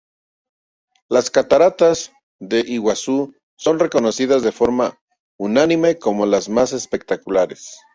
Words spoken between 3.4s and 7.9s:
son reconocidas de forma unánime como las más espectaculares.